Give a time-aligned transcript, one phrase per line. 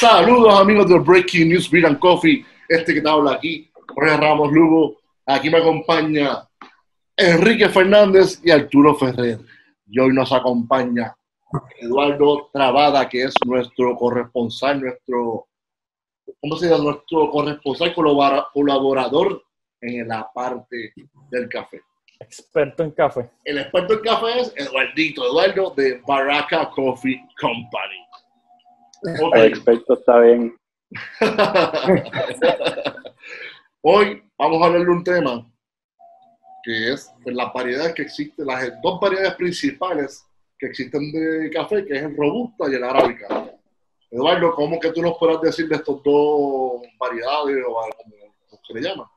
[0.00, 2.42] Saludos amigos de Breaking News Beer and Coffee.
[2.66, 4.96] Este que te habla aquí, Jorge Ramos Lugo.
[5.26, 6.48] Aquí me acompaña
[7.14, 9.40] Enrique Fernández y Arturo Ferrer.
[9.86, 11.14] Y hoy nos acompaña
[11.78, 15.48] Eduardo Trabada, que es nuestro corresponsal, nuestro,
[16.40, 16.84] ¿cómo se llama?
[16.84, 19.42] Nuestro corresponsal colaborador
[19.82, 20.94] en la parte
[21.30, 21.82] del café.
[22.20, 23.28] Experto en café.
[23.44, 28.09] El experto en café es Eduardito, Eduardo de Baraka Coffee Company.
[29.02, 30.54] El experto está bien.
[33.82, 35.46] Hoy vamos a hablar de un tema
[36.62, 40.26] que es las variedades que existen, las dos variedades principales
[40.58, 43.50] que existen de café, que es el robusta y el arábica.
[44.10, 48.82] Eduardo, ¿cómo que tú nos puedas decir de estos dos variedades o como se le
[48.82, 49.10] llama?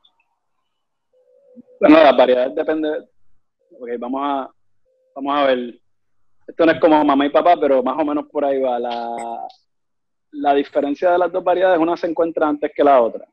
[1.80, 2.88] Bueno, las variedades depende.
[3.78, 4.50] Ok, vamos a,
[5.14, 5.78] vamos a ver.
[6.46, 8.78] Esto no es como mamá y papá, pero más o menos por ahí va.
[8.78, 9.46] La,
[10.34, 13.26] la diferencia de las dos variedades, una se encuentra antes que la otra.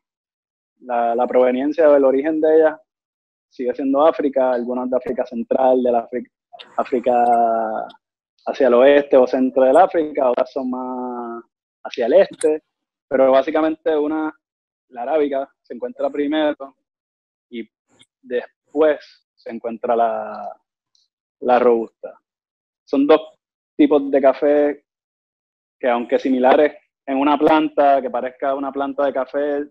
[0.81, 2.79] La, la proveniencia o el origen de ellas
[3.49, 6.31] sigue siendo África, algunas de África Central, de la África,
[6.77, 7.25] África
[8.45, 11.43] hacia el oeste o centro del África, otras son más
[11.83, 12.63] hacia el este,
[13.07, 14.33] pero básicamente una,
[14.89, 16.75] la arábica, se encuentra primero
[17.49, 17.67] y
[18.21, 20.61] después se encuentra la,
[21.41, 22.19] la robusta.
[22.85, 23.21] Son dos
[23.75, 24.85] tipos de café
[25.79, 26.73] que aunque similares
[27.05, 29.65] en una planta que parezca una planta de café,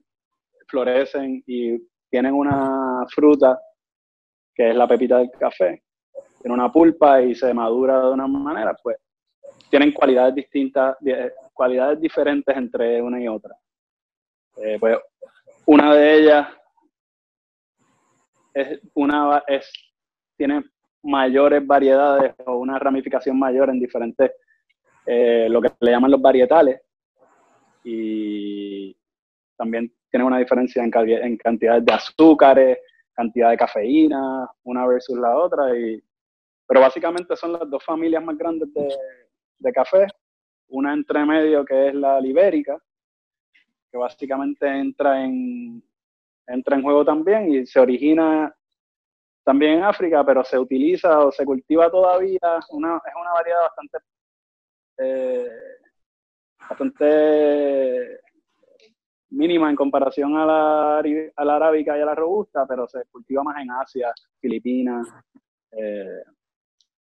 [0.66, 1.78] florecen y
[2.10, 3.58] tienen una fruta
[4.54, 5.82] que es la pepita del café.
[6.40, 8.96] Tiene una pulpa y se madura de una manera, pues
[9.70, 10.96] tienen cualidades distintas,
[11.52, 13.54] cualidades diferentes entre una y otra.
[14.56, 14.98] Eh, pues
[15.66, 16.48] una de ellas
[18.52, 19.70] es una es
[20.36, 20.64] tiene
[21.02, 24.32] mayores variedades o una ramificación mayor en diferentes
[25.06, 26.80] eh, lo que le llaman los varietales
[27.84, 28.96] y
[29.56, 32.78] también tiene una diferencia en, en cantidades de azúcares,
[33.12, 35.76] cantidad de cafeína, una versus la otra.
[35.76, 36.02] Y,
[36.66, 38.88] pero básicamente son las dos familias más grandes de,
[39.58, 40.06] de café.
[40.68, 42.78] Una entre medio que es la libérica,
[43.90, 45.82] que básicamente entra en,
[46.46, 48.54] entra en juego también y se origina
[49.44, 52.38] también en África, pero se utiliza o se cultiva todavía.
[52.70, 53.98] Una, es una variedad bastante
[54.98, 55.48] eh,
[56.70, 58.20] bastante
[59.30, 63.42] mínima en comparación a la, a la arábica y a la robusta, pero se cultiva
[63.42, 65.06] más en Asia, Filipinas,
[65.72, 66.22] eh,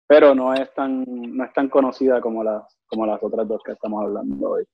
[0.06, 3.72] pero no es tan no es tan conocida como las como las otras dos que
[3.72, 4.64] estamos hablando hoy.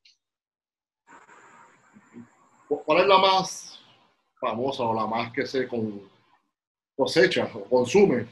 [2.69, 3.81] ¿Cuál es la más
[4.41, 5.69] famosa o la más que se
[6.97, 8.27] cosecha o consume?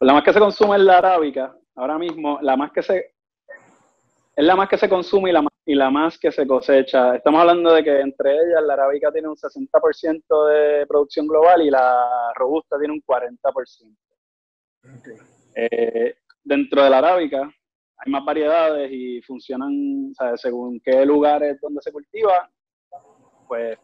[0.00, 1.54] La más que se consume es la arábica.
[1.74, 3.14] Ahora mismo, la más que se
[4.40, 7.14] es la más que se consume y la más, y la más que se cosecha.
[7.14, 11.68] Estamos hablando de que entre ellas la arábica tiene un 60% de producción global y
[11.68, 13.96] la robusta tiene un 40%.
[15.56, 17.52] Eh, dentro de la arábica
[17.98, 22.50] hay más variedades y funcionan según qué lugares donde se cultiva,
[23.46, 23.78] pues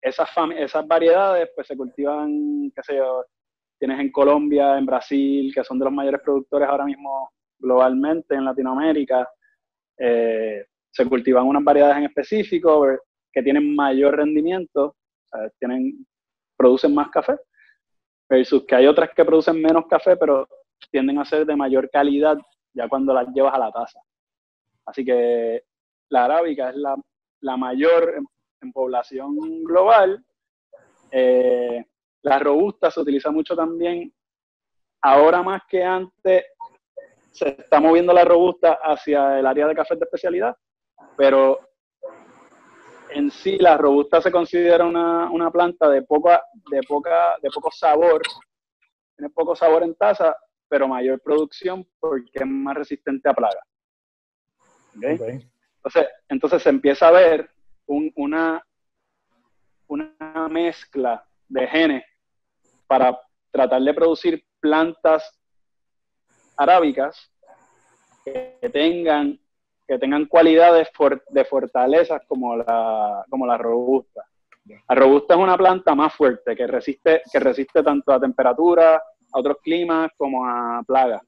[0.00, 3.24] esas, esas variedades pues se cultivan, qué sé yo,
[3.80, 8.44] tienes en Colombia, en Brasil, que son de los mayores productores ahora mismo globalmente en
[8.44, 9.28] Latinoamérica,
[9.98, 12.86] eh, se cultivan unas variedades en específico
[13.32, 14.96] que tienen mayor rendimiento,
[15.58, 16.06] tienen,
[16.56, 17.36] producen más café,
[18.28, 20.46] versus que hay otras que producen menos café, pero
[20.90, 22.38] tienden a ser de mayor calidad
[22.72, 24.00] ya cuando las llevas a la taza.
[24.86, 25.62] Así que
[26.10, 26.96] la arábica es la,
[27.40, 28.14] la mayor
[28.60, 30.24] en, población global.
[31.10, 31.84] Eh,
[32.22, 34.10] la robusta se utiliza mucho también,
[35.02, 36.44] ahora más que antes,
[37.34, 40.56] se está moviendo la robusta hacia el área de café de especialidad,
[41.16, 41.58] pero
[43.10, 48.22] en sí la robusta se considera una, planta de, poca, de, poca, de poco sabor,
[49.16, 50.36] tiene poco sabor en taza,
[50.68, 53.66] pero mayor producción porque es más resistente a plagas.
[54.94, 57.50] Entonces, entonces se empieza a ver
[57.86, 58.64] una,
[59.88, 62.04] una mezcla de genes
[62.86, 63.20] para
[63.50, 65.36] tratar de producir plantas
[66.56, 67.30] arábicas
[68.24, 69.38] que tengan,
[69.86, 70.88] que tengan cualidades
[71.28, 74.24] de fortalezas como la, como la robusta.
[74.88, 79.38] La robusta es una planta más fuerte que resiste, que resiste tanto a temperatura, a
[79.38, 81.22] otros climas, como a plagas.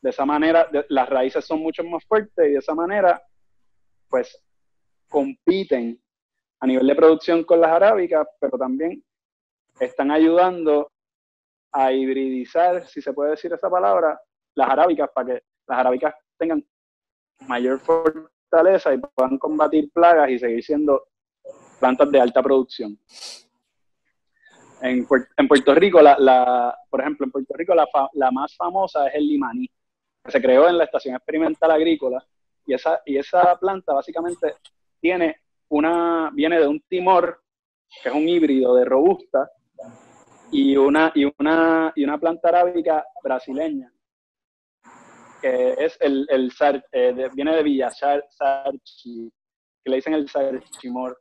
[0.00, 3.20] De esa manera, las raíces son mucho más fuertes y de esa manera,
[4.08, 4.40] pues,
[5.08, 6.00] compiten
[6.60, 9.02] a nivel de producción con las arábicas, pero también
[9.80, 10.92] están ayudando
[11.72, 14.20] a hibridizar, si se puede decir esa palabra,
[14.54, 16.64] las arábicas para que las arábicas tengan
[17.46, 21.08] mayor fortaleza y puedan combatir plagas y seguir siendo
[21.78, 22.98] plantas de alta producción.
[24.82, 29.26] En, Puerto Rico, la, por ejemplo, en Puerto Rico la, la, más famosa es el
[29.26, 29.68] limaní,
[30.24, 32.24] que se creó en la Estación Experimental Agrícola
[32.66, 34.54] y esa, y esa planta básicamente
[35.00, 37.42] tiene una, viene de un timor,
[38.02, 39.50] que es un híbrido de robusta,
[40.50, 43.92] y una, y una, y una planta arábica brasileña,
[45.40, 46.52] que es el, el
[46.92, 49.32] eh, viene de Villa Sarchi,
[49.84, 51.20] que le dicen el Sarchimor.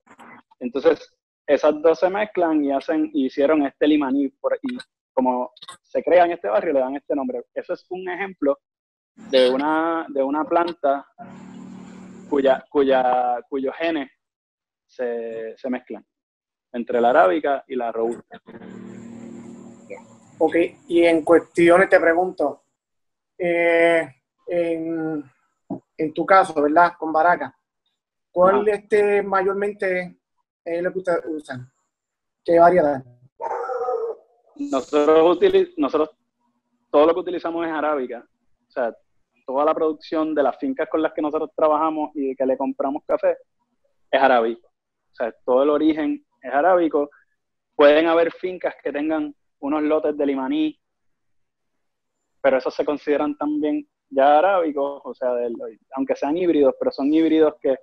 [0.60, 1.16] Entonces,
[1.48, 4.78] esas dos se mezclan y hacen, hicieron este limaní, por, y
[5.14, 5.52] como
[5.82, 7.44] se crea en este barrio, le dan este nombre.
[7.54, 8.58] Eso es un ejemplo
[9.16, 11.08] de una, de una planta
[12.30, 14.12] cuya, cuya, cuyos genes
[14.86, 16.06] se, se mezclan
[16.74, 18.42] entre la arábica y la robusta.
[20.38, 20.56] Ok,
[20.88, 22.64] y en cuestiones te pregunto,
[23.38, 24.08] eh,
[24.48, 25.24] en,
[25.98, 26.94] en, tu caso, ¿verdad?
[27.00, 27.58] Con Baraca,
[28.32, 30.18] ¿cuál este mayormente
[30.64, 31.72] es lo que ustedes usan?
[32.44, 33.04] ¿Qué variedad?
[34.58, 35.40] Nosotros,
[35.78, 36.10] nosotros
[36.92, 38.26] todo lo que utilizamos es arábica.
[38.68, 38.96] O sea,
[39.46, 43.04] toda la producción de las fincas con las que nosotros trabajamos y que le compramos
[43.06, 43.38] café
[44.12, 44.68] es arábico.
[44.68, 47.10] O sea, todo el origen es arábico.
[47.76, 49.34] Pueden haber fincas que tengan
[49.66, 50.80] unos lotes de limaní,
[52.42, 55.30] pero esos se consideran también ya arábicos, o sea,
[55.96, 57.76] aunque sean híbridos, pero son híbridos que,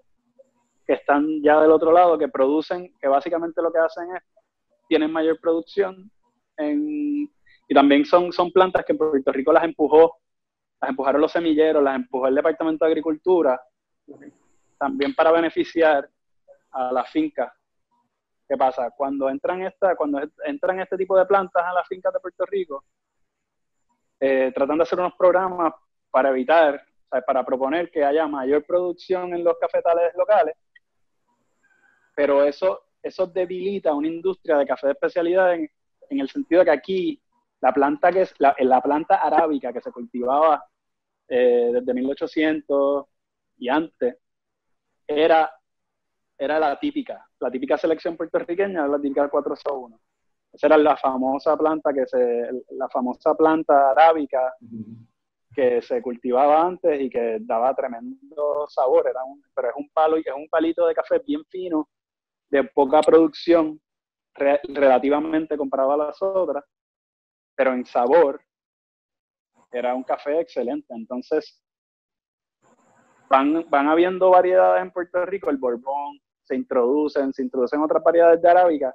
[0.86, 4.22] están ya del otro lado, que producen, que básicamente lo que hacen es,
[4.88, 6.10] tienen mayor producción
[6.58, 10.18] y también son, son plantas que Puerto Rico las empujó,
[10.82, 13.58] las empujaron los semilleros, las empujó el Departamento de Agricultura,
[14.78, 16.06] también para beneficiar
[16.72, 17.50] a las fincas
[18.48, 18.90] ¿Qué pasa?
[18.90, 22.84] Cuando entran, esta, cuando entran este tipo de plantas a las fincas de Puerto Rico,
[24.20, 25.72] eh, tratan de hacer unos programas
[26.10, 26.84] para evitar,
[27.26, 30.54] para proponer que haya mayor producción en los cafetales locales,
[32.14, 35.70] pero eso, eso debilita una industria de café de especialidad en,
[36.10, 37.22] el sentido de que aquí
[37.60, 40.62] la planta que es la planta arábica que se cultivaba
[41.34, 43.06] eh, desde 1800
[43.56, 44.18] y antes
[45.06, 45.50] era
[46.44, 50.00] era la típica, la típica selección puertorriqueña, la típica 401.
[50.52, 54.52] Esa era la famosa planta que se, la famosa planta arábica
[55.54, 60.18] que se cultivaba antes y que daba tremendo sabor, era un, pero es un palo
[60.18, 61.88] y es un palito de café bien fino,
[62.50, 63.80] de poca producción
[64.34, 66.64] relativamente comparado a las otras,
[67.54, 68.40] pero en sabor
[69.70, 70.92] era un café excelente.
[70.94, 71.62] Entonces,
[73.28, 76.20] van, van habiendo variedades en Puerto Rico, el Borbón,
[76.52, 78.94] se introducen, se introducen otras variedades de arábica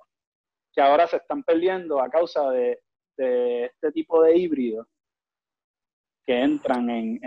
[0.71, 2.79] que ahora se están perdiendo a causa de,
[3.17, 4.85] este tipo de híbridos
[6.23, 7.19] que entran en,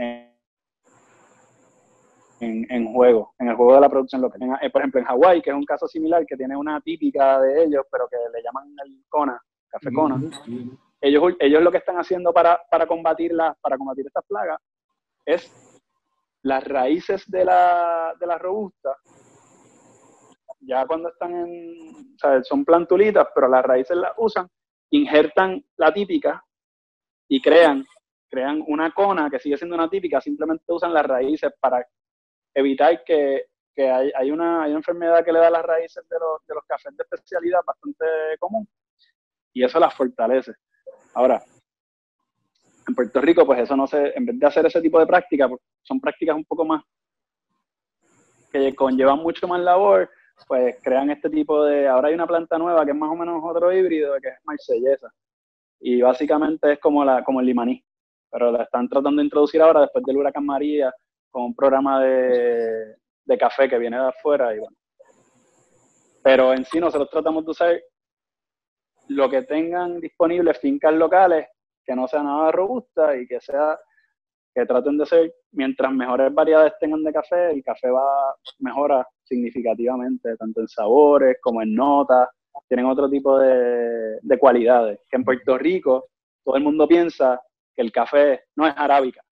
[2.39, 4.41] en, juego, en el juego de la producción local.
[4.63, 7.65] Eh, por ejemplo, en Hawái, que es un caso similar, que tiene una típica de
[7.65, 10.21] ellos, pero que le llaman el Kona, café Kona.
[11.01, 14.61] Ellos, ellos lo que están haciendo para, para, combatirla, para combatir estas plagas
[15.25, 15.51] es
[16.43, 18.97] las raíces de la, de la robusta
[20.71, 24.49] ya cuando están en, o sea, son plantulitas, pero las raíces las usan,
[24.91, 26.45] injertan la típica
[27.29, 27.85] y crean,
[28.29, 31.85] crean una cona que sigue siendo una típica, simplemente usan las raíces para
[32.55, 36.47] evitar que, que hay, una, hay, una, enfermedad que le da las raíces de los,
[36.47, 38.07] de los cafés de especialidad bastante
[38.39, 38.69] común
[39.53, 40.53] y eso las fortalece.
[41.15, 41.43] Ahora,
[42.87, 45.49] en Puerto Rico, pues eso no se, en vez de hacer ese tipo de prácticas,
[45.49, 46.85] pues son prácticas un poco más
[48.53, 50.09] que conllevan mucho más labor
[50.47, 51.89] pues crean este tipo de...
[51.89, 55.13] Ahora hay una planta nueva que es más o menos otro híbrido, que es marsellesa.
[55.81, 57.83] Y básicamente es como, la, como el limaní.
[58.31, 60.93] Pero la están tratando de introducir ahora después del huracán María
[61.31, 64.55] con un programa de, de café que viene de afuera.
[64.55, 64.77] Y bueno.
[66.23, 67.81] Pero en sí nosotros tratamos de usar
[69.09, 71.47] lo que tengan disponibles fincas locales
[71.85, 73.79] que no sea nada robusta y que sea
[74.55, 80.37] que traten de ser, mientras mejores variedades tengan de café, el café va mejora significativamente,
[80.37, 82.29] tanto en sabores como en notas,
[82.69, 85.01] tienen otro tipo de, de cualidades.
[85.13, 86.09] En Puerto Rico
[86.45, 87.41] todo el mundo piensa
[87.75, 89.23] que el café no es arábica.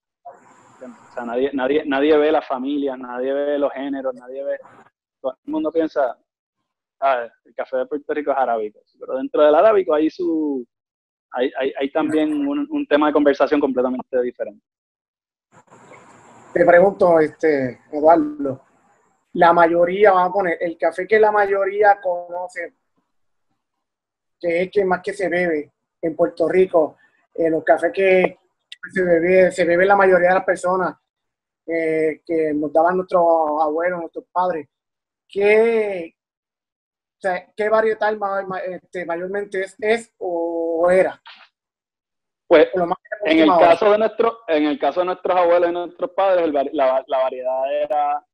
[0.80, 4.56] O sea, nadie, nadie, nadie ve las familias, nadie ve los géneros, nadie ve.
[5.20, 6.16] Todo el mundo piensa,
[7.00, 8.80] ah, el café de Puerto Rico es arábico.
[9.00, 10.64] Pero dentro del arábico hay su.
[11.32, 14.64] Hay, hay, hay también un, un tema de conversación completamente diferente.
[16.54, 18.62] Te pregunto, este, Eduardo,
[19.34, 22.74] la mayoría, vamos a poner, el café que la mayoría conoce,
[24.40, 26.96] que es que más que se bebe en Puerto Rico,
[27.34, 28.38] eh, los cafés que
[28.92, 30.96] se bebe, se bebe la mayoría de las personas,
[31.66, 33.22] eh, que nos daban nuestros
[33.60, 34.68] abuelos, nuestros padres,
[35.28, 36.14] ¿qué,
[37.18, 38.18] o sea, ¿qué varietal
[38.64, 41.20] este, mayormente es, es o era?
[42.46, 42.68] Pues
[43.24, 46.52] en el caso de nuestro, en el caso de nuestros abuelos y nuestros padres, el
[46.52, 48.24] vari- la, la variedad era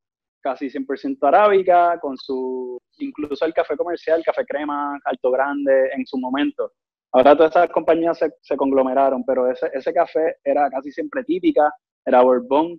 [0.45, 6.19] casi 100% arábica, con su, incluso el café comercial, café crema, alto grande, en su
[6.19, 6.71] momento.
[7.13, 11.73] Ahora todas esas compañías se, conglomeraron, pero ese, ese café era casi siempre típica,
[12.05, 12.79] era bourbon.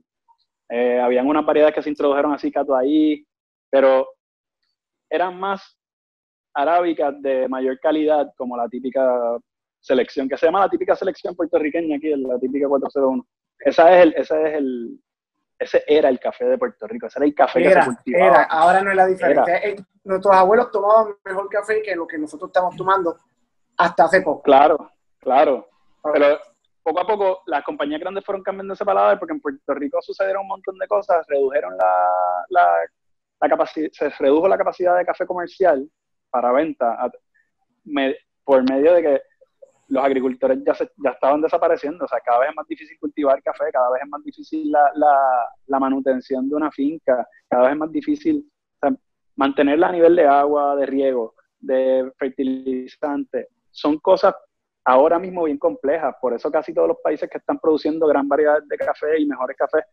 [0.69, 3.25] Eh, habían unas variedades que se introdujeron así, cato ahí,
[3.71, 4.07] pero
[5.09, 5.75] eran más
[6.53, 9.37] arábicas de mayor calidad, como la típica
[9.79, 13.25] selección, que se llama la típica selección puertorriqueña aquí, la típica 401.
[13.59, 14.99] Esa es el, ese es el,
[15.57, 18.25] ese era el café de Puerto Rico, ese era el café que Era, se cultivaba.
[18.27, 19.57] era, ahora no es la diferencia.
[19.57, 23.19] Eh, Nuestros abuelos tomaban mejor café que lo que nosotros estamos tomando
[23.77, 24.41] hasta hace poco.
[24.43, 25.67] Claro, claro.
[26.13, 26.37] Pero
[26.83, 30.43] poco a poco las compañías grandes fueron cambiando ese paladar porque en Puerto Rico sucedieron
[30.43, 31.93] un montón de cosas, redujeron la,
[32.49, 32.67] la,
[33.41, 35.89] la capacidad, se redujo la capacidad de café comercial
[36.29, 37.11] para venta a-
[37.85, 39.21] me- por medio de que
[39.87, 43.41] los agricultores ya, se, ya estaban desapareciendo, o sea, cada vez es más difícil cultivar
[43.43, 45.17] café, cada vez es más difícil la, la,
[45.67, 48.51] la manutención de una finca, cada vez es más difícil
[48.81, 48.97] o sea,
[49.35, 53.49] mantenerla a nivel de agua, de riego, de fertilizante.
[53.69, 54.33] Son cosas
[54.83, 58.61] ahora mismo bien complejas, por eso casi todos los países que están produciendo gran variedad
[58.63, 59.83] de café y mejores cafés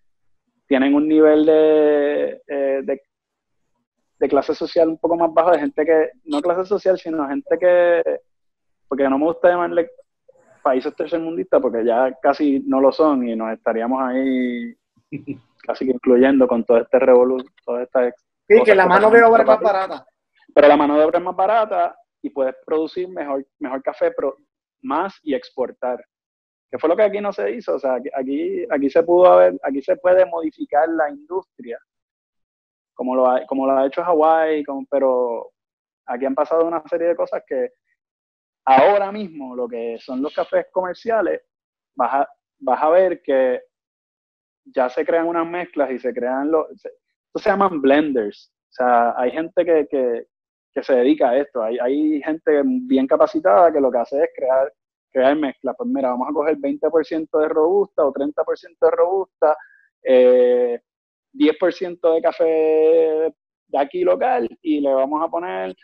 [0.66, 3.02] tienen un nivel de, eh, de,
[4.18, 7.58] de clase social un poco más bajo, de gente que, no clase social, sino gente
[7.58, 8.02] que,
[8.92, 9.90] porque no me gusta llamarle
[10.62, 14.76] países tercermundistas, porque ya casi no lo son y nos estaríamos ahí
[15.66, 18.14] casi que incluyendo con todo este revolución, todas estas
[18.46, 20.06] Sí, que la que mano de obra es más barata.
[20.54, 24.37] pero la mano de obra es más barata y puedes producir mejor, mejor café, pero
[24.82, 26.04] más y exportar.
[26.70, 29.32] Que fue lo que aquí no se hizo, o sea, aquí- aquí, aquí se pudo
[29.32, 31.78] haber, aquí se puede modificar la industria,
[32.92, 35.50] como lo ha, como lo ha hecho Hawái, pero
[36.04, 37.70] aquí han pasado una serie de cosas que
[38.64, 41.42] ahora mismo lo que son los cafés comerciales,
[41.95, 42.28] vas a,
[42.59, 43.62] vas a ver que
[44.64, 48.73] ya se crean unas mezclas y se crean los, se, esto se llaman blenders, o
[48.73, 50.26] sea, hay gente que, que,
[50.73, 51.62] que se dedica a esto.
[51.62, 54.73] Hay, hay gente bien capacitada que lo que hace es crear,
[55.11, 55.75] crear mezclas.
[55.76, 59.57] Pues mira, vamos a coger 20% de robusta o 30% de robusta,
[60.02, 60.81] eh,
[61.35, 63.35] 10% de café
[63.69, 65.75] de aquí local y le vamos a poner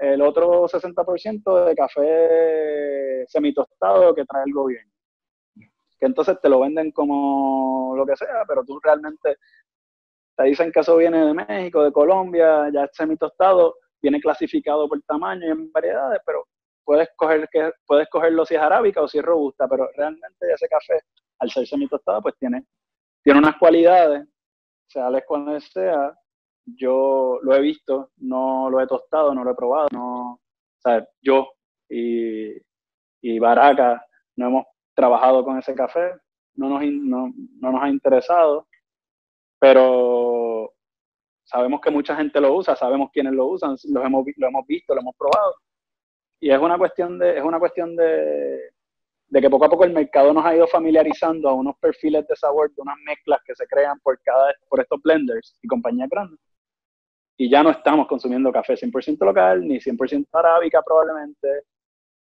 [0.00, 4.90] el otro 60% de café semitostado que trae el gobierno.
[5.54, 9.36] Que entonces te lo venden como lo que sea, pero tú realmente
[10.36, 15.02] te dicen que eso viene de México, de Colombia, ya es semitostado, viene clasificado por
[15.02, 16.46] tamaño y en variedades, pero
[16.82, 20.66] puedes coger que puedes cogerlo si es arábica o si es robusta, pero realmente ese
[20.66, 20.98] café,
[21.40, 22.64] al ser semitostado, pues tiene,
[23.22, 24.26] tiene unas cualidades,
[24.86, 26.14] sea cual sea,
[26.76, 31.06] yo lo he visto, no lo he tostado, no lo he probado, no, o sea,
[31.20, 31.48] yo
[31.88, 32.52] y,
[33.22, 34.04] y Baraka
[34.36, 36.12] no hemos trabajado con ese café,
[36.54, 38.66] no nos, no, no nos ha interesado,
[39.58, 40.72] pero
[41.44, 44.94] sabemos que mucha gente lo usa, sabemos quiénes lo usan, los hemos, lo hemos visto,
[44.94, 45.54] lo hemos probado.
[46.40, 48.70] Y es una cuestión de, es una cuestión de,
[49.30, 52.36] de que poco a poco el mercado nos ha ido familiarizando a unos perfiles de
[52.36, 56.38] sabor, de unas mezclas que se crean por cada, por estos blenders y compañías grandes.
[57.40, 61.62] Y ya no estamos consumiendo café 100% local, ni 100% arábica probablemente.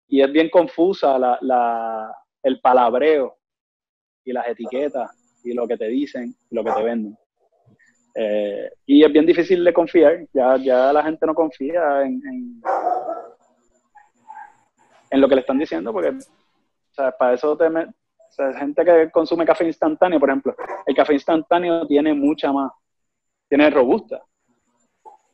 [0.10, 3.38] Y es bien confusa la, la, el palabreo
[4.26, 5.10] y las etiquetas
[5.42, 7.18] y lo que te dicen y lo que te venden.
[8.14, 12.62] Eh, y es bien difícil de confiar, ya, ya la gente no confía en, en,
[15.12, 17.72] en lo que le están diciendo, porque o sea, para eso te o
[18.32, 20.54] sea, gente que consume café instantáneo, por ejemplo,
[20.86, 22.70] el café instantáneo tiene mucha más,
[23.48, 24.22] tiene robusta,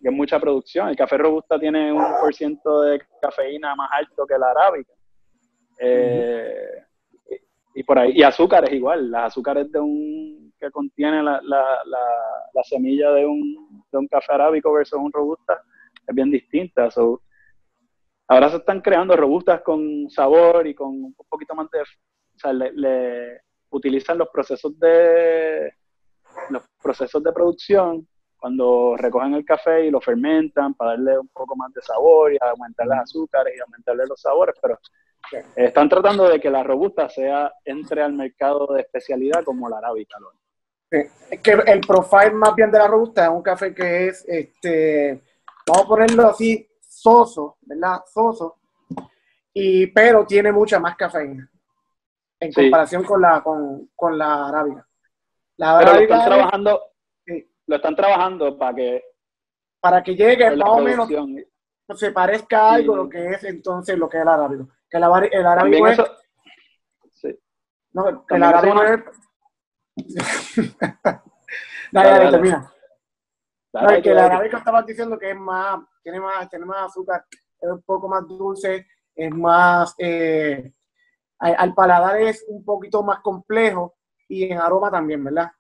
[0.02, 0.90] que es mucha producción.
[0.90, 4.94] El café robusta tiene un por ciento de cafeína más alto que la arábica.
[5.80, 6.84] Eh,
[7.76, 12.00] y, por ahí, y azúcares igual, las azúcares de un que contiene la, la, la,
[12.54, 15.62] la semilla de un, de un café arábico versus un robusta
[16.06, 16.92] es bien distinta.
[16.92, 17.22] So,
[18.28, 22.54] ahora se están creando robustas con sabor y con un poquito más de, o sea,
[22.54, 23.42] le
[23.72, 25.74] utilizan los procesos de
[26.50, 28.08] los procesos de producción
[28.42, 32.38] cuando recogen el café y lo fermentan para darle un poco más de sabor y
[32.42, 34.80] aumentar las azúcares y aumentarle los sabores, pero
[35.56, 40.18] están tratando de que la robusta sea entre al mercado de especialidad como la arábica.
[40.92, 40.98] Sí.
[41.30, 45.22] Es que el profile más bien de la robusta es un café que es, este,
[45.68, 48.02] vamos a ponerlo así, soso, ¿verdad?
[48.12, 48.58] Soso,
[49.54, 51.48] y, pero tiene mucha más cafeína
[52.40, 52.62] en Sí.
[52.64, 54.88] comparación con la, con, con la arábica.
[55.58, 56.82] La Pero lo están es- trabajando,
[57.68, 59.04] lo están trabajando para que
[59.80, 61.10] para que llegue más o menos
[61.96, 62.98] se parezca a algo Sí.
[62.98, 64.70] lo que es entonces lo que es el arábigo.
[64.90, 66.08] Que el, el arábigo es, eso,
[67.14, 67.40] sí.
[67.94, 69.00] no, que el arábigo es.
[71.92, 72.74] dale, Dale, termina.
[73.74, 77.26] Dale, No, que el arábico estabas diciendo que es más, tiene más, tiene más azúcar,
[77.30, 80.74] es un poco más dulce, es más, eh,
[81.40, 83.96] al paladar es un poquito más complejo
[84.28, 85.52] y en aroma también, ¿verdad?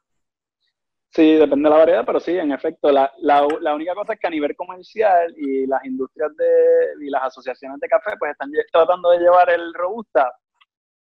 [1.14, 4.20] Sí, depende de la variedad, pero sí, en efecto, la, la, la única cosa es
[4.20, 8.50] que a nivel comercial y las industrias de, y las asociaciones de café pues están
[8.72, 10.34] tratando de llevar el robusta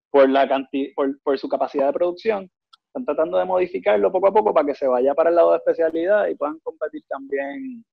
[0.09, 2.49] por, la canti- por, por su capacidad de producción,
[2.85, 5.57] están tratando de modificarlo poco a poco para que se vaya para el lado de
[5.57, 7.83] especialidad y puedan competir también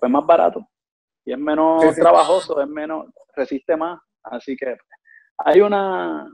[0.00, 0.66] pues más barato
[1.26, 2.00] y es menos Sí, sí.
[2.00, 4.78] trabajoso, es menos, resiste más, así que
[5.36, 6.32] hay una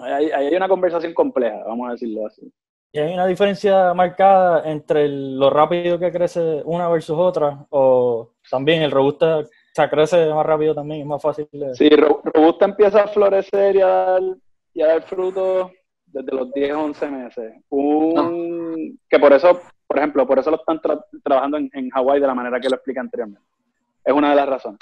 [0.00, 2.52] hay, hay una conversación compleja, vamos a decirlo así.
[2.96, 7.66] ¿Y hay una diferencia marcada entre el- lo rápido que crece una versus otra?
[7.68, 11.74] ¿O también el robusta o sea, crece más rápido también, es más fácil de...
[11.74, 14.22] Sí, Ro- Robusta empieza a florecer y a dar,
[14.72, 15.72] y a dar frutos
[16.06, 17.52] desde los 10, 11 meses.
[17.68, 22.18] Un, Que por eso, por ejemplo, por eso lo están tra- trabajando en, en Hawái
[22.18, 23.46] de la manera que lo expliqué anteriormente.
[24.02, 24.80] Es una de las razones.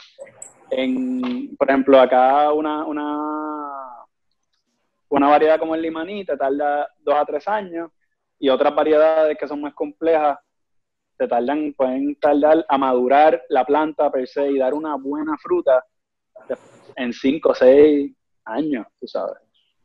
[0.71, 4.05] En, por ejemplo, acá una, una,
[5.09, 7.91] una variedad como el limaní te tarda dos a tres años
[8.39, 10.39] y otras variedades que son más complejas
[11.17, 15.85] te tardan, pueden tardar a madurar la planta per se y dar una buena fruta
[16.97, 18.13] en cinco o seis
[18.45, 19.37] años, tú sabes.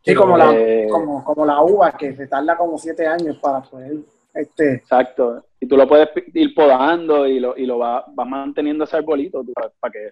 [0.02, 3.62] Sí, como, la, Eh, como, como la uva, que se tarda como siete años para
[3.62, 3.98] poder,
[4.34, 5.46] este, Exacto.
[5.60, 9.44] Y tú lo puedes ir podando y lo, y lo vas, vas manteniendo ese arbolito
[9.44, 10.12] tú sabes, para que,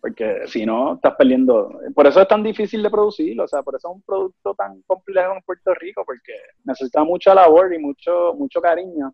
[0.00, 1.80] porque si no, estás perdiendo.
[1.94, 4.82] Por eso es tan difícil de producir, o sea, por eso es un producto tan
[4.82, 6.32] complejo en Puerto Rico, porque
[6.64, 9.12] necesita mucha labor y mucho, mucho cariño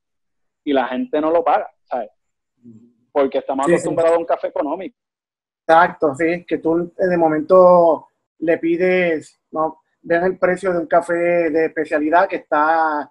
[0.65, 2.11] y la gente no lo paga, ¿sabes?
[3.11, 3.75] Porque estamos Sí, sí.
[3.77, 4.97] acostumbrados a un café económico.
[5.67, 8.09] Exacto, sí, que tú eh, de momento
[8.41, 13.11] le pides, no, ven el precio de un café de especialidad que está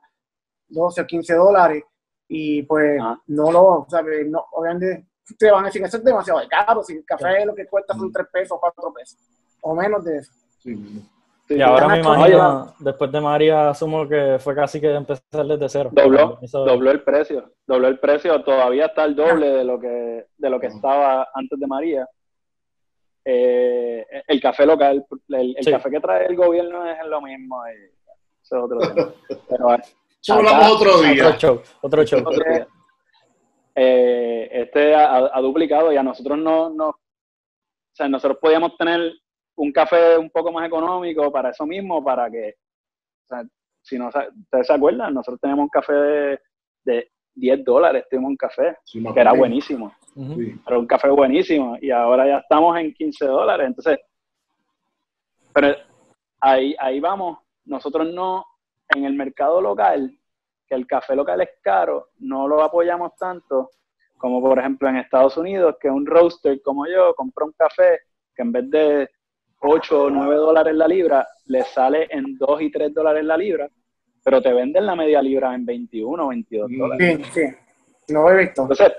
[0.67, 1.83] 12 o 15 dólares
[2.27, 3.19] y pues Ah.
[3.27, 4.27] no lo, ¿sabes?
[4.27, 7.65] No, obviamente te van a decir, eso es demasiado caro, si el café lo que
[7.67, 9.17] cuesta son 3 pesos, 4 pesos,
[9.61, 10.31] o menos de eso.
[10.59, 10.75] Sí.
[11.47, 15.67] Sí, Y ahora me imagino, después de María, asumo que fue casi que empezar desde
[15.67, 15.89] cero.
[15.91, 20.49] Dobló, dobló el precio, dobló el precio, todavía está el doble de lo que, de
[20.49, 22.07] lo que estaba antes de María.
[23.25, 25.71] Eh, el café local, el, el Sí.
[25.71, 27.85] café que trae el gobierno es lo mismo, y
[28.41, 29.11] eso es otro tema.
[29.49, 31.37] Pero, Acá- otro Otro día.
[31.37, 32.19] show, otro show.
[32.19, 32.65] eh,
[33.75, 36.89] eh, este ha, ha duplicado y a nosotros no, no,
[37.91, 39.13] o sea, nosotros podíamos tener
[39.55, 42.55] un café un poco más económico para eso mismo, para que,
[43.25, 43.43] o sea,
[43.81, 46.39] si no, ustedes se acuerdan, nosotros teníamos un café de,
[46.83, 49.93] de 10 dólares, tuvimos un café Sí, que era buenísimo.
[50.13, 50.59] Sí.
[50.67, 53.99] era un café buenísimo y ahora ya estamos en 15 dólares, entonces,
[55.53, 55.75] pero
[56.39, 58.45] ahí, ahí vamos, nosotros no,
[58.89, 60.17] en el mercado local,
[60.71, 63.71] que el café local es caro, no lo apoyamos tanto
[64.17, 67.99] como por ejemplo en Estados Unidos, que un roaster como yo compra un café
[68.33, 69.09] que en vez de
[69.59, 73.67] 8 o 9 dólares la libra, le sale en 2 y 3 dólares la libra,
[74.23, 76.77] pero te venden la media libra en 21 o 22 Mm.
[76.79, 77.19] dólares.
[77.33, 77.41] Sí,
[78.07, 78.61] sí, lo he visto.
[78.61, 78.93] Entonces,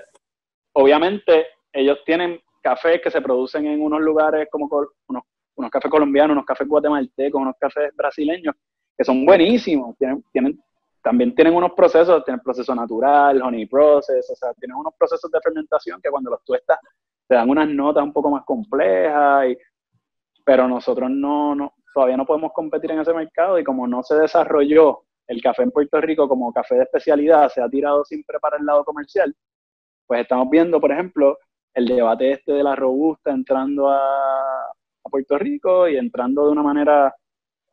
[0.73, 5.23] obviamente, ellos tienen cafés que se producen en unos lugares como col- unos,
[5.55, 8.53] unos cafés colombianos, unos cafés guatemaltecos, unos cafés brasileños,
[8.97, 9.97] que son buenísimos.
[9.97, 10.59] Tienen, tienen,
[11.03, 15.39] también tienen unos procesos, tienen proceso natural, honey process, o sea, tienen unos procesos de
[15.41, 16.79] fermentación que cuando los tuestas
[17.27, 19.57] te dan unas notas un poco más complejas, y,
[20.45, 24.15] pero nosotros no, no, todavía no podemos competir en ese mercado y como no se
[24.15, 28.57] desarrolló el café en Puerto Rico como café de especialidad, se ha tirado siempre para
[28.57, 29.35] el lado comercial,
[30.07, 31.37] pues estamos viendo, por ejemplo,
[31.73, 36.63] el debate este de la robusta entrando a, a Puerto Rico y entrando de una
[36.63, 37.13] manera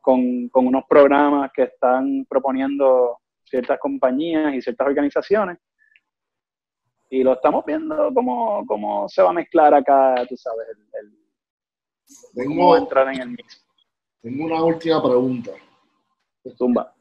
[0.01, 3.20] con, con unos programas que están proponiendo
[3.51, 5.57] ciertas compañías y ciertas organizaciones.
[7.09, 12.47] Y lo estamos viendo cómo, cómo se va a mezclar acá, tú sabes, el, el-
[12.47, 13.65] cómo va a Tengo, entrar en el mix.
[14.21, 15.51] tengo una última pregunta.
[16.57, 16.93] Zumba.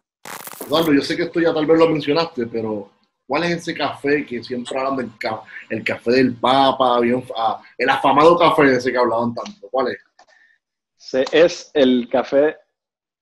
[0.66, 2.90] Eduardo, yo sé que esto ya tal vez lo mencionaste, pero
[3.26, 7.62] ¿cuál es ese café que siempre hablan del ca- el café del Papa, bien, ah,
[7.78, 9.68] el afamado café de ese que hablaban tanto?
[9.70, 9.98] ¿Cuál es?
[10.96, 12.56] Se- es el café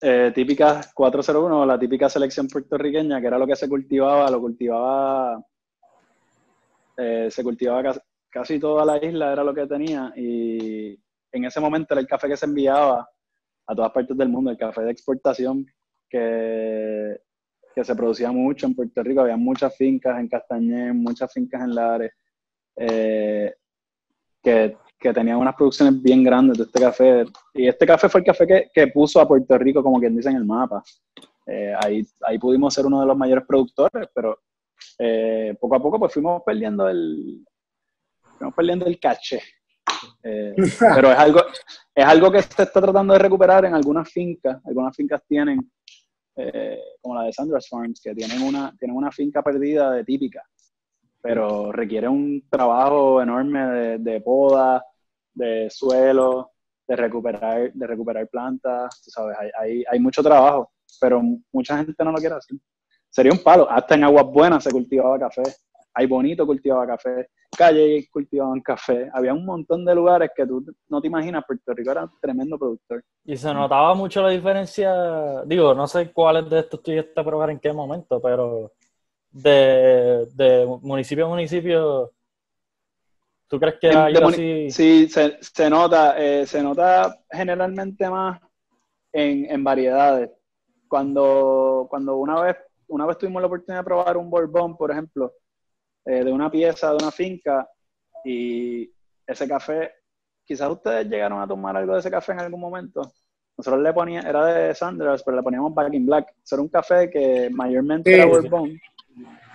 [0.01, 5.45] eh, típica 401, la típica selección puertorriqueña, que era lo que se cultivaba, lo cultivaba,
[6.97, 10.99] eh, se cultivaba casi, casi toda la isla, era lo que tenía, y
[11.33, 13.09] en ese momento era el café que se enviaba
[13.67, 15.67] a todas partes del mundo, el café de exportación,
[16.09, 17.21] que
[17.79, 21.77] que se producía mucho en Puerto Rico, había muchas fincas en Castañé, muchas fincas en
[21.77, 22.13] Lares,
[22.75, 23.55] eh,
[24.43, 27.25] que, que, tenían unas producciones bien grandes de este café.
[27.55, 30.31] Y este café fue el café que, que puso a Puerto Rico, como quien dice
[30.31, 30.83] en el mapa.
[31.47, 34.39] Eh, ahí, ahí pudimos ser uno de los mayores productores, pero
[34.99, 37.45] eh, poco a poco pues fuimos perdiendo el,
[38.37, 39.41] fuimos perdiendo el caché.
[40.23, 41.41] pero es algo,
[41.95, 44.61] es algo que se está tratando de recuperar en algunas fincas.
[44.65, 45.71] Algunas fincas tienen
[46.37, 50.41] eh, como la de Sandra's Farms, que tienen una, tienen una finca perdida de típica,
[51.21, 54.85] pero requiere un trabajo enorme de, poda,
[55.35, 56.53] de suelo,
[56.87, 62.19] de recuperar, de recuperar plantas, sabes, hay, hay, mucho trabajo, pero mucha gente no lo
[62.19, 62.57] quiere hacer.
[63.11, 65.43] Sería un palo, hasta en Aguas Buenas se cultivaba café,
[65.95, 71.01] hay Bonito cultivaba café, Calle cultivaban café, había un montón de lugares que tú no
[71.01, 73.03] te imaginas, Puerto Rico era un tremendo productor.
[73.25, 77.51] Y se notaba mucho la diferencia, digo, no sé cuáles de estos tú a probar
[77.51, 78.73] en qué momento, pero
[79.31, 82.13] de, municipio a municipio,
[83.47, 84.71] ¿tú crees que hay así?
[84.71, 88.41] Sí, se, nota, eh, se nota generalmente más
[89.13, 90.31] en, en variedades.
[90.89, 92.57] Cuando, cuando una vez
[92.89, 95.35] una vez tuvimos la oportunidad de probar un Bourbon, por ejemplo,
[96.05, 97.69] eh, de una pieza, de una finca,
[98.25, 98.91] y
[99.27, 99.93] ese café,
[100.45, 103.13] quizás ustedes llegaron a tomar algo de ese café en algún momento.
[103.57, 106.35] Nosotros le poníamos, era de Sanders, pero le poníamos Back in Black.
[106.43, 108.79] Eso era un café que mayormente era bourbon.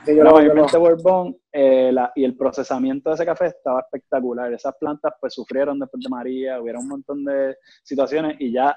[0.05, 4.53] Era mayormente bourbon eh, y el procesamiento de ese café estaba espectacular.
[4.53, 8.75] Esas plantas pues sufrieron después de María, hubiera un montón de situaciones y ya,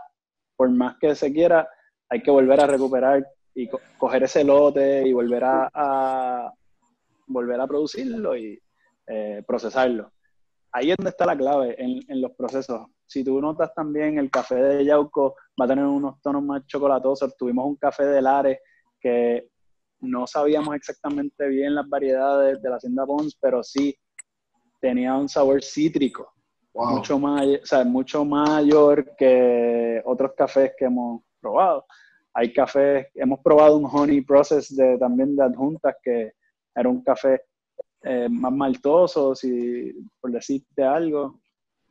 [0.56, 1.68] por más que se quiera,
[2.08, 6.52] hay que volver a recuperar y coger ese lote y volver a,
[7.26, 8.60] volver a producirlo y
[9.06, 10.12] eh, procesarlo.
[10.72, 12.86] Ahí es donde está la clave en, los procesos.
[13.06, 17.34] Si tú notas también el café de Yauco va a tener unos tonos más chocolatosos.
[17.36, 18.58] Tuvimos un café de Lares
[19.00, 19.48] que
[20.00, 23.96] no sabíamos exactamente bien las variedades de la hacienda Pons, pero sí
[24.80, 26.32] tenía un sabor cítrico,
[26.74, 27.18] mucho,
[27.86, 31.86] mucho mayor que otros cafés que hemos probado.
[32.34, 36.32] Hay cafés, hemos probado un honey process de, también de adjuntas que
[36.74, 37.40] era un café
[38.02, 41.40] eh, más maltoso, si, por decirte algo.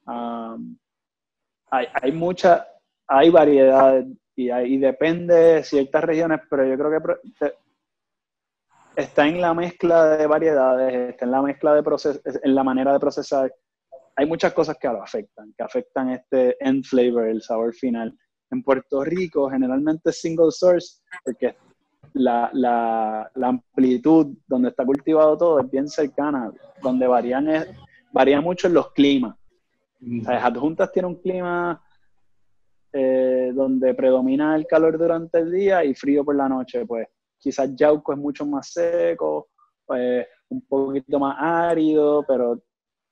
[0.05, 2.67] hay, hay mucha,
[3.07, 7.53] hay variedades y, hay, depende de ciertas regiones, pero yo creo que
[8.95, 12.93] está en la mezcla de variedades, está en la mezcla de proces en la manera
[12.93, 13.53] de procesar.
[14.15, 18.17] Hay muchas cosas que lo afectan, que afectan este end flavor, el sabor final.
[18.51, 21.55] En Puerto Rico generalmente es single source porque
[22.13, 27.67] la, la, la, amplitud donde está cultivado todo es bien cercana, donde varían, es,
[28.13, 29.36] varía mucho en los climas.
[30.25, 31.81] adjuntas tiene un clima
[32.93, 37.08] eh, donde predomina el calor durante el día y frío por la noche, pues
[37.45, 39.49] quizás Yauco es mucho más seco,
[39.86, 42.60] pues, un poquito más árido, pero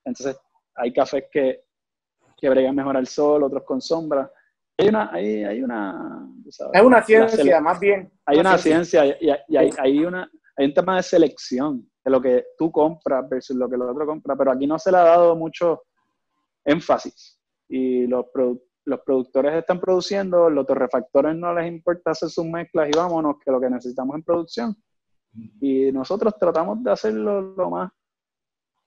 [0.04, 0.36] entonces
[0.76, 1.65] hay cafés que,
[2.36, 4.28] que bregan mejor al sol, otros con sombra
[4.78, 8.12] hay una, hay, hay una, es una ciencia, más bien.
[8.26, 12.43] Hay una, ciencia, y, hay, hay, una, hay un tema de selección de lo que
[12.58, 15.36] tú compras versus lo que el otro compra, pero aquí no se le ha dado
[15.36, 15.84] mucho
[16.65, 17.39] énfasis.
[17.69, 18.26] Y los,
[18.86, 23.52] los productores están produciendo, los torrefactores no les importa hacer sus mezclas y vámonos, que
[23.52, 24.76] lo que necesitamos en producción.
[25.62, 27.91] Y nosotros tratamos de hacerlo lo más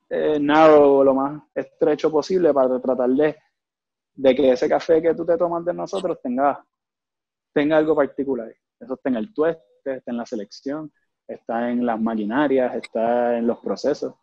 [0.09, 3.37] eh, narrow, lo más estrecho posible para tratar de
[4.17, 6.65] de que ese café que tú te tomas de nosotros tenga,
[7.53, 8.53] tenga algo particular.
[8.81, 10.93] Eso está en el tueste, está en la selección,
[11.29, 14.15] está en las maquinarias, está en los procesos.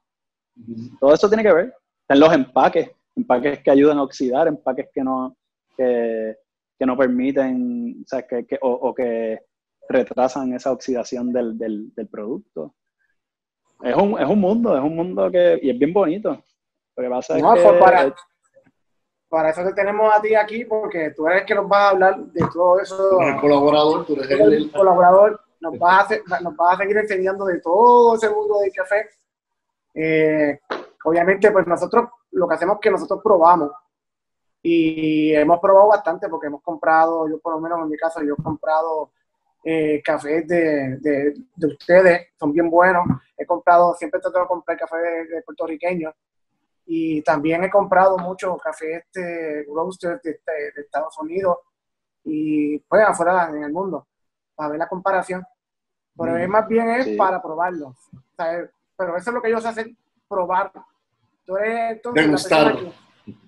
[1.00, 1.76] Todo eso tiene que ver.
[2.02, 5.38] Está en los empaques, empaques que ayudan a oxidar, empaques que no,
[5.76, 6.38] que,
[6.86, 9.40] no permiten, o, sea, que, o, que
[9.88, 12.76] retrasan esa oxidación del, del, producto.
[13.82, 16.42] Es un, es un, mundo, es un mundo que, y es bien bonito.
[16.96, 18.14] Lo que pasa es que,
[19.34, 21.90] para eso te tenemos a ti aquí, porque tú eres el que nos va a
[21.90, 23.20] hablar de todo eso.
[23.20, 25.42] el colaborador, tú eres el, colaborador.
[25.60, 29.10] Nos vas, a, nos a seguir enseñando de todo ese mundo del café.
[29.96, 30.60] Eh,
[31.04, 33.72] obviamente, pues nosotros lo que hacemos es que nosotros probamos.
[34.66, 38.34] Y hemos probado bastante porque hemos comprado, yo por lo menos en mi caso, yo
[38.34, 39.12] he comprado
[39.62, 43.06] eh, cafés de, de, de, ustedes, son bien buenos.
[43.38, 46.14] He comprado, siempre trato de comprar café de, de puertorriqueños
[46.86, 51.58] y también he comprado mucho café este roaster de, de, Estados Unidos
[52.24, 54.08] y pues afuera en el mundo
[54.56, 55.46] para ver la comparación.
[56.18, 57.96] Pero es más bien es para probarlo.
[58.36, 59.98] pero eso es lo que ellos hacen,
[60.28, 60.72] probar.
[61.46, 62.02] Tú eres.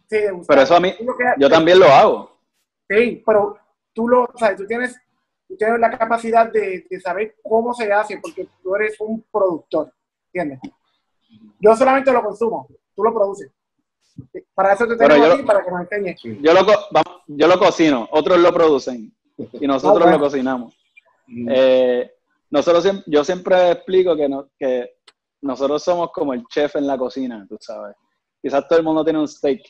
[0.10, 0.94] Sí, Pero eso a mí,
[1.38, 2.32] yo también lo hago.
[2.90, 3.58] Sí, pero
[3.94, 4.96] tú lo, sabes, tú tienes,
[5.48, 9.92] tú tienes la capacidad de, de saber cómo se hace, porque tú eres un productor,
[10.32, 10.60] ¿entiendes?
[11.60, 13.52] Yo solamente lo consumo, tú lo produces.
[14.54, 16.22] Para eso te tengo aquí, lo- para que nos enseñes.
[16.24, 20.18] Yo lo, co- vamos, yo lo cocino, otros lo producen y nosotros Ah, bueno.
[20.18, 20.78] lo cocinamos.
[21.28, 21.48] Mm.
[21.52, 22.12] Eh,
[22.52, 24.98] nosotros yo siempre explico que, no- que
[25.42, 27.96] nosotros somos como el chef en la cocina, tú sabes.
[28.42, 29.62] Quizás todo el mundo tiene un steak,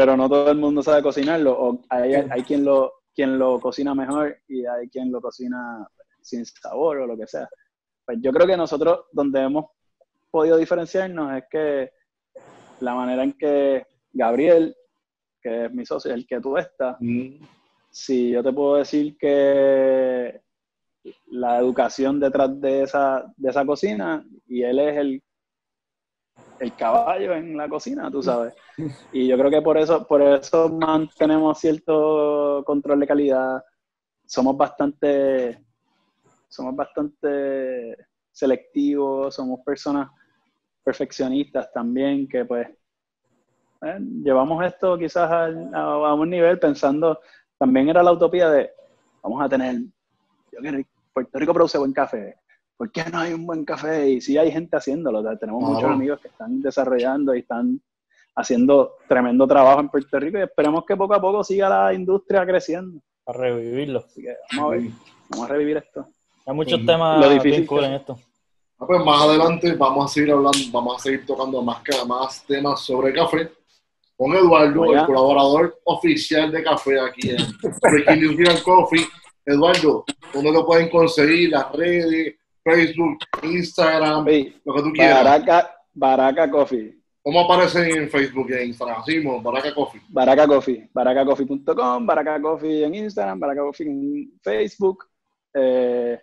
[0.00, 1.52] pero no todo el mundo sabe cocinarlo.
[1.52, 5.86] O hay, hay quien, lo, quien lo cocina mejor y hay quien lo cocina
[6.22, 7.46] sin sabor o lo que sea.
[8.06, 9.66] Pues yo creo que nosotros, donde hemos
[10.30, 11.90] podido diferenciarnos, es que
[12.80, 14.74] la manera en que Gabriel,
[15.42, 17.44] que es mi socio, el que tú estás, Mm.
[17.90, 20.40] si yo te puedo decir que
[21.26, 25.22] la educación detrás de esa, de esa cocina y él es el,
[26.60, 28.54] el caballo en la cocina, tú sabes.
[29.12, 33.64] Y yo creo que por eso, por eso mantenemos cierto control de calidad.
[34.26, 35.64] Somos bastante,
[36.48, 37.96] somos bastante
[38.30, 40.10] selectivos, somos personas
[40.84, 42.68] perfeccionistas también, que pues
[43.82, 47.20] eh, llevamos esto quizás a, a un nivel pensando,
[47.58, 48.70] también era la utopía de,
[49.22, 49.76] vamos a tener,
[50.52, 50.78] yo quiero,
[51.12, 52.36] Puerto Rico produce buen café,
[52.80, 54.08] ¿por qué no hay un buen café?
[54.08, 55.74] Y sí hay gente haciéndolo, o sea, tenemos Claro.
[55.74, 57.78] muchos amigos que están desarrollando y están
[58.34, 62.46] haciendo tremendo trabajo en Puerto Rico y esperemos que poco a poco siga la industria
[62.46, 62.98] creciendo.
[63.26, 63.98] A revivirlo.
[63.98, 64.90] Así que vamos a ver,
[65.28, 66.06] vamos a revivir esto.
[66.46, 68.18] Hay muchos Lo temas difícil bien cool que- en esto.
[68.78, 72.80] Ah, pues más adelante vamos a seguir hablando, vamos a seguir tocando más, más temas
[72.80, 73.52] sobre café
[74.16, 77.36] con Eduardo, el colaborador oficial de café aquí en
[77.82, 79.04] Breaking Coffee.
[79.44, 81.50] Eduardo, ¿dónde lo pueden conseguir?
[81.50, 84.24] Las redes, Facebook, Instagram,
[84.64, 85.24] lo que tú quieras.
[85.24, 87.00] Baraca, Baraca Coffee.
[87.22, 89.00] ¿Cómo aparecen en Facebook y en Instagram?
[89.00, 90.00] Así mismo, Baraka Coffee.
[90.08, 95.04] Baraka Coffee, baracacoffee.com, Baraka Coffee en Instagram, Baraka Coffee en Facebook.
[95.52, 96.18] Eh,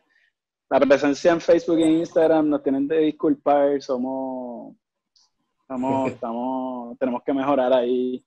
[0.70, 4.76] la presencia en Facebook y en Instagram nos tienen de disculpar, somos,
[5.62, 8.26] estamos, estamos, tenemos que mejorar ahí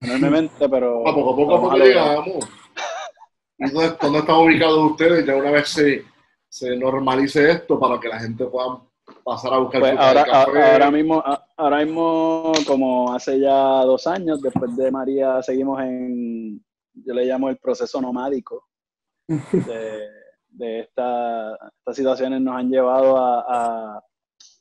[0.00, 2.48] enormemente, pero A poco a poco, a poco a llegamos.
[3.58, 5.26] ¿Y dónde, dónde están ubicados ustedes?
[5.26, 6.04] Ya una vez se,
[6.54, 8.80] se normalice esto para que la gente pueda
[9.24, 10.58] pasar a buscar Pues su ahora, café.
[10.62, 11.24] a- ahora mismo,
[11.56, 16.64] ahora mismo, como hace ya dos años, después de María, seguimos en,
[16.94, 18.68] yo le llamo el proceso nomádico.
[19.52, 20.08] De,
[20.48, 23.40] de esta- estas situaciones nos han llevado a,
[23.96, 24.04] a,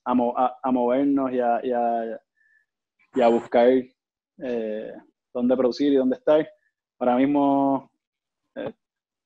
[0.06, 2.20] a mo- a- movernos y a, y a-
[3.14, 3.70] y a buscar
[4.40, 4.94] eh,
[5.32, 6.50] dónde producir y dónde estar.
[6.98, 7.92] Ahora mismo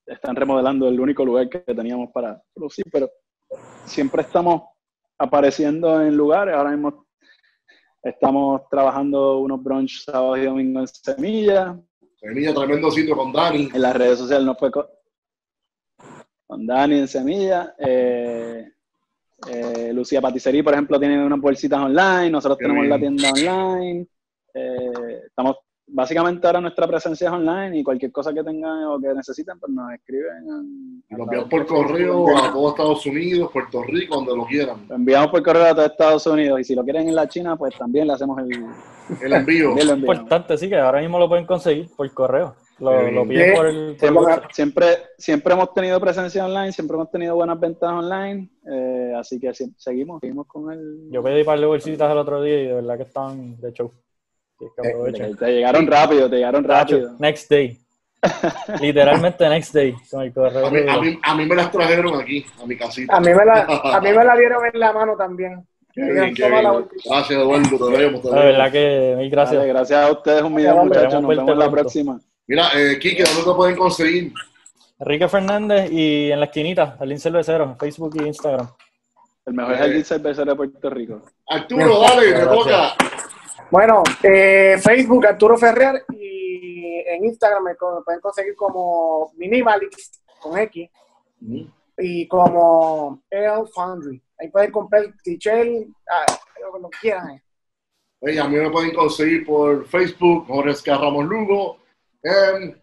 [0.08, 3.10] están remodelando el único lugar que teníamos para producir, pero
[3.84, 4.62] siempre estamos
[5.18, 6.54] apareciendo en lugares.
[6.54, 7.06] Ahora mismo
[8.02, 11.80] estamos trabajando unos brunch sábados y domingos en Semilla.
[12.16, 13.70] Semilla, tremendo sitio con Dani.
[13.72, 14.86] En las redes sociales nos fue con,
[16.46, 17.74] con Dani en Semilla.
[17.78, 18.72] Eh,
[19.48, 22.30] eh, Lucía Paticería, por ejemplo, tiene unas bolsitas online.
[22.30, 22.90] Nosotros Qué tenemos bien.
[22.90, 24.06] la tienda online.
[24.54, 25.56] Eh, estamos
[25.88, 29.72] básicamente ahora nuestra presencia es online y cualquier cosa que tengan o que necesiten, pues
[29.72, 31.02] nos escriben.
[31.10, 34.86] lo enviamos por correo a todo Estados Unidos, Puerto Rico, donde lo quieran.
[34.88, 37.56] Lo enviamos por correo a todo Estados Unidos y si lo quieren en la China,
[37.56, 38.64] pues también le hacemos el,
[39.22, 39.70] El envío.
[39.70, 39.98] enviamos.
[39.98, 42.54] Importante, sí, que ahora mismo lo pueden conseguir por correo.
[42.78, 47.10] Lo, lo piden por el, por el Siempre, siempre, hemos tenido presencia online, siempre hemos
[47.10, 51.10] tenido buenas ventas online, eh, así que seguimos, seguimos con el...
[51.10, 53.90] Yo pedí par de bolsitas el otro día y de verdad que estaban de show.
[54.60, 55.34] Eh.
[55.38, 57.14] Te llegaron rápido, te llegaron rápido.
[57.18, 57.78] Next day.
[58.80, 59.94] Literalmente next day.
[60.10, 60.66] Con el correo.
[60.66, 63.16] A mí, a, mí, a mí me las trajeron aquí, a mi casita.
[63.16, 63.60] A mí me la,
[63.94, 65.64] a mí me la dieron en la mano también.
[65.94, 66.84] Bien, la.
[67.04, 67.90] Gracias, Eduardo.
[67.90, 69.64] Te vemos, te La verdad que mil gracias.
[69.66, 71.22] Gracias a ustedes un millón, muchachos.
[71.22, 71.70] Nos vemos la pronto.
[71.70, 72.20] próxima.
[72.46, 74.32] Mira, eh, Kike, ¿dónde te pueden conseguir?
[75.00, 78.68] Enrique Fernández y en la esquinita, Alín Cervecero, en Facebook y Instagram.
[79.46, 79.78] El mejor Eh.
[79.78, 81.22] jardín cervecero de Puerto Rico.
[81.48, 82.50] Arturo, dale, te Gracias.
[82.54, 82.94] toca.
[83.70, 90.88] Bueno, eh, Facebook Arturo Ferrer y en Instagram me pueden conseguir como Minimalist con X
[91.98, 94.22] y como El Foundry.
[94.38, 96.24] Ahí pueden comprar t-shirt, ah,
[96.62, 97.30] lo que lo quieran.
[97.30, 97.42] eh.
[98.20, 101.78] Oye, a mí me pueden conseguir por Facebook, Jorge Ramos Lugo,
[102.22, 102.80] en,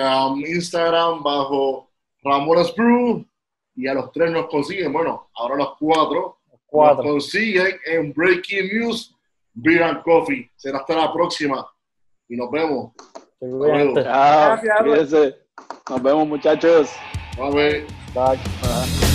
[0.00, 1.90] um, Instagram bajo
[2.22, 3.26] Ramones Brew,
[3.74, 7.04] y a los tres nos consiguen, bueno, ahora los cuatro, nos Cuatro.
[7.04, 9.14] consiguen en Breaking News
[9.60, 10.50] Beer and Coffee.
[10.56, 11.66] Será hasta la próxima
[12.28, 12.92] y nos vemos.
[13.40, 15.34] Gracias.
[15.90, 16.90] Nos vemos, muchachos.
[17.40, 17.86] A ver.
[18.14, 18.36] Bye.
[18.62, 19.07] Bye.